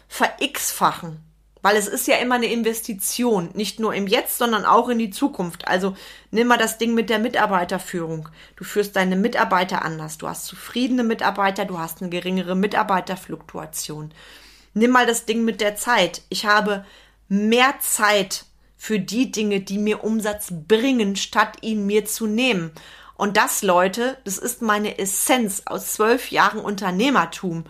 ver-x-fachen. 0.08 1.20
Weil 1.62 1.76
es 1.76 1.86
ist 1.86 2.08
ja 2.08 2.16
immer 2.16 2.34
eine 2.34 2.46
Investition, 2.46 3.50
nicht 3.54 3.78
nur 3.78 3.94
im 3.94 4.08
Jetzt, 4.08 4.38
sondern 4.38 4.64
auch 4.64 4.88
in 4.88 4.98
die 4.98 5.10
Zukunft. 5.10 5.68
Also 5.68 5.96
nimm 6.32 6.48
mal 6.48 6.58
das 6.58 6.76
Ding 6.76 6.94
mit 6.94 7.10
der 7.10 7.20
Mitarbeiterführung. 7.20 8.28
Du 8.56 8.64
führst 8.64 8.96
deine 8.96 9.14
Mitarbeiter 9.14 9.84
anders. 9.84 10.18
Du 10.18 10.26
hast 10.26 10.46
zufriedene 10.46 11.04
Mitarbeiter, 11.04 11.66
du 11.66 11.78
hast 11.78 12.00
eine 12.00 12.10
geringere 12.10 12.56
Mitarbeiterfluktuation. 12.56 14.12
Nimm 14.74 14.90
mal 14.90 15.06
das 15.06 15.24
Ding 15.24 15.44
mit 15.44 15.60
der 15.60 15.76
Zeit. 15.76 16.22
Ich 16.30 16.46
habe 16.46 16.84
mehr 17.28 17.78
Zeit 17.80 18.46
für 18.76 19.00
die 19.00 19.30
Dinge, 19.30 19.60
die 19.60 19.78
mir 19.78 20.04
Umsatz 20.04 20.48
bringen, 20.50 21.16
statt 21.16 21.58
ihn 21.62 21.86
mir 21.86 22.04
zu 22.04 22.26
nehmen. 22.26 22.72
Und 23.14 23.36
das, 23.36 23.62
Leute, 23.62 24.18
das 24.24 24.38
ist 24.38 24.62
meine 24.62 24.98
Essenz 24.98 25.62
aus 25.66 25.94
zwölf 25.94 26.30
Jahren 26.30 26.60
Unternehmertum. 26.60 27.64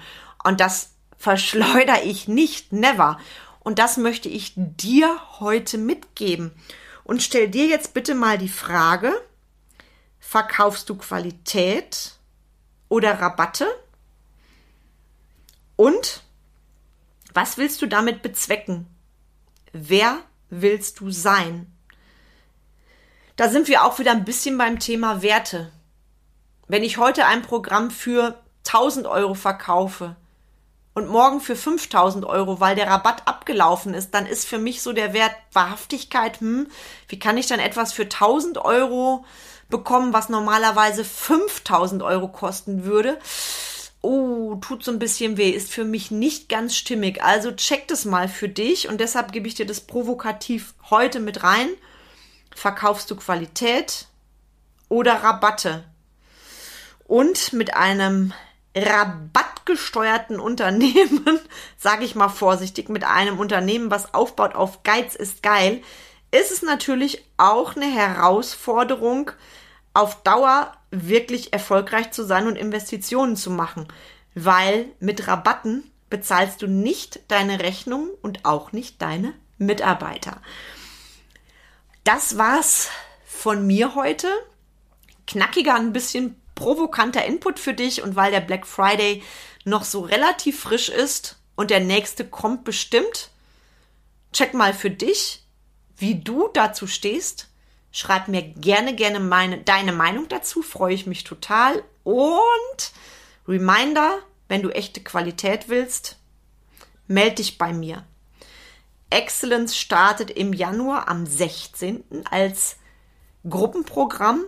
Und 0.45 0.61
das 0.61 0.93
verschleudere 1.17 2.03
ich 2.03 2.29
nicht, 2.29 2.73
never. 2.73 3.19
Und 3.61 3.79
das 3.79 3.97
möchte 3.97 4.29
ich 4.29 4.53
dir 4.57 5.19
heute 5.41 5.79
mitgeben. 5.79 6.53
Und 7.05 7.23
stell 7.23 7.49
dir 7.49 7.67
jetzt 7.67 7.95
bitte 7.95 8.15
mal 8.15 8.37
die 8.37 8.51
Frage, 8.51 9.13
verkaufst 10.21 10.91
du 10.91 10.97
Qualität 10.97 12.13
oder 12.89 13.21
Rabatte? 13.21 13.67
Und 15.77 16.23
was 17.33 17.57
willst 17.57 17.81
du 17.81 17.87
damit 17.87 18.21
bezwecken? 18.21 18.87
Wer 19.73 20.19
willst 20.51 21.01
du 21.01 21.11
sein? 21.11 21.73
Da 23.37 23.49
sind 23.49 23.69
wir 23.69 23.85
auch 23.85 23.99
wieder 23.99 24.13
ein 24.13 24.25
bisschen 24.25 24.57
beim 24.57 24.79
Thema 24.79 25.23
Werte. 25.23 25.71
Wenn 26.67 26.83
ich 26.83 26.99
heute 26.99 27.27
ein 27.27 27.43
Programm 27.43 27.91
für 27.91 28.43
1000 28.67 29.07
Euro 29.07 29.35
verkaufe 29.35 30.17
und 30.95 31.09
morgen 31.09 31.41
für 31.41 31.55
5000 31.55 32.25
Euro, 32.25 32.61
weil 32.61 32.77
der 32.77 32.89
Rabatt 32.89 33.27
abgelaufen 33.29 33.95
ist, 33.95 34.13
dann 34.13 34.27
ist 34.27 34.47
für 34.47 34.59
mich 34.59 34.83
so 34.83 34.93
der 34.93 35.13
Wert 35.13 35.35
Wahrhaftigkeit, 35.53 36.41
hm, 36.41 36.69
wie 37.09 37.19
kann 37.19 37.39
ich 37.39 37.47
dann 37.47 37.61
etwas 37.61 37.93
für 37.93 38.09
1000 38.09 38.59
Euro 38.59 39.25
bekommen, 39.69 40.13
was 40.13 40.29
normalerweise 40.29 41.05
5000 41.05 42.03
Euro 42.03 42.29
kosten 42.29 42.85
würde? 42.85 43.19
Oh, 44.01 44.38
tut 44.57 44.85
so 44.85 44.91
ein 44.91 44.99
bisschen 44.99 45.37
weh, 45.37 45.51
ist 45.51 45.73
für 45.73 45.85
mich 45.85 46.11
nicht 46.11 46.49
ganz 46.49 46.77
stimmig. 46.77 47.23
Also 47.23 47.53
check 47.53 47.89
das 47.89 48.05
mal 48.05 48.29
für 48.29 48.49
dich 48.49 48.89
und 48.89 49.01
deshalb 49.01 49.33
gebe 49.33 49.49
ich 49.49 49.55
dir 49.55 49.67
das 49.67 49.81
provokativ 49.81 50.75
heute 50.91 51.21
mit 51.21 51.43
rein. 51.43 51.69
Verkaufst 52.55 53.11
du 53.11 53.17
Qualität 53.17 54.07
oder 54.89 55.23
Rabatte? 55.23 55.85
Und 57.05 57.53
mit 57.53 57.75
einem 57.75 58.35
rabattgesteuerten 58.77 60.41
Unternehmen, 60.41 61.41
sage 61.79 62.05
ich 62.05 62.15
mal 62.15 62.29
vorsichtig, 62.29 62.89
mit 62.89 63.05
einem 63.05 63.39
Unternehmen, 63.39 63.91
was 63.91 64.15
aufbaut 64.15 64.55
auf 64.55 64.83
Geiz 64.83 65.15
ist 65.15 65.43
geil, 65.43 65.83
ist 66.31 66.53
es 66.53 66.63
natürlich 66.63 67.25
auch 67.39 67.77
eine 67.77 67.87
Herausforderung, 67.87 69.31
auf 69.95 70.23
Dauer 70.23 70.73
wirklich 70.91 71.53
erfolgreich 71.53 72.13
zu 72.13 72.25
sein 72.25 72.47
und 72.47 72.57
Investitionen 72.57 73.37
zu 73.37 73.51
machen, 73.51 73.89
weil 74.45 74.87
mit 75.01 75.27
Rabatten 75.27 75.91
bezahlst 76.11 76.63
du 76.63 76.67
nicht 76.67 77.21
deine 77.29 77.61
Rechnung 77.61 78.11
und 78.23 78.45
auch 78.45 78.73
nicht 78.73 79.03
deine 79.03 79.35
Mitarbeiter. 79.59 80.41
Das 82.05 82.39
war's 82.39 82.89
von 83.27 83.67
mir 83.67 83.95
heute. 83.95 84.29
Knackiger, 85.27 85.75
ein 85.75 85.93
bisschen 85.93 86.41
provokanter 86.55 87.25
Input 87.25 87.59
für 87.59 87.75
dich 87.75 88.03
und 88.03 88.17
weil 88.17 88.31
der 88.31 88.41
Black 88.41 88.67
Friday 88.67 89.23
noch 89.65 89.85
so 89.85 90.01
relativ 90.01 90.61
frisch 90.61 90.89
ist 90.89 91.37
und 91.55 91.71
der 91.71 91.81
nächste 91.81 92.25
kommt 92.25 92.65
bestimmt, 92.65 93.31
check 94.33 94.55
mal 94.55 94.73
für 94.73 94.91
dich, 94.91 95.45
wie 95.97 96.15
du 96.15 96.49
dazu 96.55 96.87
stehst. 96.87 97.49
Schreib 97.91 98.29
mir 98.29 98.43
gerne, 98.43 98.95
gerne 98.95 99.21
meine, 99.21 99.59
deine 99.59 99.93
Meinung 99.93 100.29
dazu, 100.29 100.63
freue 100.63 100.95
ich 100.95 101.07
mich 101.07 101.25
total. 101.25 101.83
Und 102.05 102.93
Reminder, 103.47 104.19
wenn 104.49 104.63
du 104.63 104.71
echte 104.71 105.01
Qualität 105.01 105.69
willst, 105.69 106.17
melde 107.07 107.37
dich 107.37 107.59
bei 107.59 107.73
mir. 107.73 108.05
Excellence 109.11 109.77
startet 109.77 110.31
im 110.31 110.53
Januar 110.53 111.09
am 111.09 111.27
16. 111.27 112.05
als 112.31 112.77
Gruppenprogramm. 113.49 114.45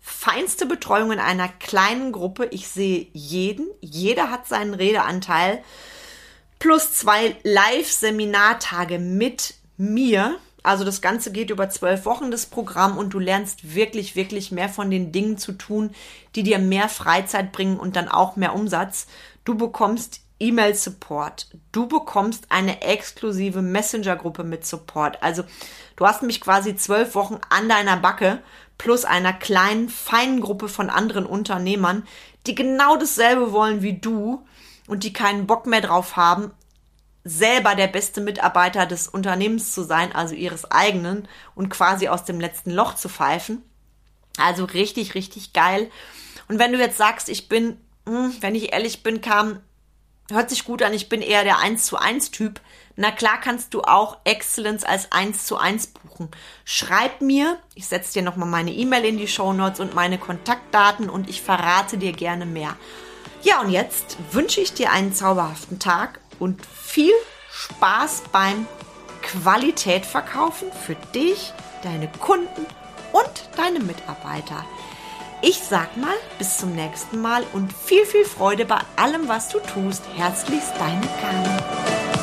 Feinste 0.00 0.66
Betreuung 0.66 1.12
in 1.12 1.18
einer 1.18 1.48
kleinen 1.48 2.12
Gruppe. 2.12 2.46
Ich 2.46 2.68
sehe 2.68 3.08
jeden. 3.12 3.68
Jeder 3.80 4.30
hat 4.30 4.46
seinen 4.46 4.74
Redeanteil. 4.74 5.62
Plus 6.58 6.92
zwei 6.92 7.36
Live-Seminartage 7.42 8.98
mit 8.98 9.54
mir. 9.76 10.38
Also 10.66 10.82
das 10.82 11.00
Ganze 11.00 11.30
geht 11.30 11.50
über 11.50 11.70
zwölf 11.70 12.04
Wochen, 12.06 12.32
das 12.32 12.46
Programm, 12.46 12.98
und 12.98 13.14
du 13.14 13.20
lernst 13.20 13.76
wirklich, 13.76 14.16
wirklich 14.16 14.50
mehr 14.50 14.68
von 14.68 14.90
den 14.90 15.12
Dingen 15.12 15.38
zu 15.38 15.52
tun, 15.52 15.92
die 16.34 16.42
dir 16.42 16.58
mehr 16.58 16.88
Freizeit 16.88 17.52
bringen 17.52 17.78
und 17.78 17.94
dann 17.94 18.08
auch 18.08 18.34
mehr 18.34 18.52
Umsatz. 18.52 19.06
Du 19.44 19.54
bekommst 19.54 20.22
E-Mail-Support. 20.40 21.50
Du 21.70 21.86
bekommst 21.86 22.46
eine 22.48 22.82
exklusive 22.82 23.62
Messenger-Gruppe 23.62 24.42
mit 24.42 24.66
Support. 24.66 25.22
Also 25.22 25.44
du 25.94 26.04
hast 26.04 26.22
mich 26.22 26.40
quasi 26.40 26.74
zwölf 26.74 27.14
Wochen 27.14 27.38
an 27.48 27.68
deiner 27.68 27.98
Backe 27.98 28.40
plus 28.76 29.04
einer 29.04 29.32
kleinen, 29.32 29.88
feinen 29.88 30.40
Gruppe 30.40 30.68
von 30.68 30.90
anderen 30.90 31.26
Unternehmern, 31.26 32.02
die 32.48 32.56
genau 32.56 32.96
dasselbe 32.96 33.52
wollen 33.52 33.82
wie 33.82 34.00
du 34.00 34.44
und 34.88 35.04
die 35.04 35.12
keinen 35.12 35.46
Bock 35.46 35.66
mehr 35.66 35.80
drauf 35.80 36.16
haben, 36.16 36.50
selber 37.26 37.74
der 37.74 37.88
beste 37.88 38.20
Mitarbeiter 38.20 38.86
des 38.86 39.08
Unternehmens 39.08 39.74
zu 39.74 39.82
sein, 39.82 40.12
also 40.12 40.34
ihres 40.34 40.70
eigenen 40.70 41.28
und 41.54 41.68
quasi 41.68 42.08
aus 42.08 42.24
dem 42.24 42.40
letzten 42.40 42.70
Loch 42.70 42.94
zu 42.94 43.08
pfeifen. 43.08 43.62
Also 44.38 44.64
richtig, 44.64 45.14
richtig 45.14 45.52
geil. 45.52 45.90
Und 46.48 46.58
wenn 46.58 46.72
du 46.72 46.78
jetzt 46.78 46.98
sagst, 46.98 47.28
ich 47.28 47.48
bin, 47.48 47.78
hm, 48.06 48.36
wenn 48.40 48.54
ich 48.54 48.72
ehrlich 48.72 49.02
bin, 49.02 49.20
kam 49.20 49.60
Hört 50.28 50.50
sich 50.50 50.64
gut 50.64 50.82
an, 50.82 50.92
ich 50.92 51.08
bin 51.08 51.22
eher 51.22 51.44
der 51.44 51.58
1 51.58 51.84
zu 51.86 51.98
1 51.98 52.32
Typ. 52.32 52.60
Na 52.96 53.12
klar 53.12 53.38
kannst 53.40 53.74
du 53.74 53.82
auch 53.82 54.18
Excellence 54.24 54.82
als 54.82 55.12
1 55.12 55.46
zu 55.46 55.56
1 55.56 55.88
buchen. 55.88 56.30
Schreib 56.64 57.20
mir, 57.20 57.58
ich 57.76 57.86
setze 57.86 58.14
dir 58.14 58.22
nochmal 58.22 58.48
meine 58.48 58.72
E-Mail 58.72 59.04
in 59.04 59.18
die 59.18 59.28
Show 59.28 59.52
Notes 59.52 59.78
und 59.78 59.94
meine 59.94 60.18
Kontaktdaten 60.18 61.08
und 61.08 61.30
ich 61.30 61.42
verrate 61.42 61.96
dir 61.96 62.12
gerne 62.12 62.44
mehr. 62.44 62.76
Ja, 63.42 63.60
und 63.60 63.70
jetzt 63.70 64.16
wünsche 64.32 64.60
ich 64.60 64.72
dir 64.72 64.90
einen 64.90 65.14
zauberhaften 65.14 65.78
Tag 65.78 66.18
und 66.38 66.64
viel 66.66 67.12
Spaß 67.50 68.24
beim 68.32 68.66
Qualität 69.22 70.06
verkaufen 70.06 70.68
für 70.72 70.94
dich, 71.14 71.52
deine 71.82 72.08
Kunden 72.20 72.66
und 73.12 73.48
deine 73.56 73.80
Mitarbeiter. 73.80 74.64
Ich 75.42 75.58
sag 75.58 75.96
mal, 75.96 76.14
bis 76.38 76.58
zum 76.58 76.74
nächsten 76.74 77.20
Mal 77.20 77.44
und 77.52 77.72
viel, 77.72 78.06
viel 78.06 78.24
Freude 78.24 78.64
bei 78.64 78.78
allem, 78.96 79.28
was 79.28 79.48
du 79.48 79.58
tust. 79.60 80.02
Herzlichst 80.16 80.72
deine 80.78 81.06
Carmen. 81.20 82.15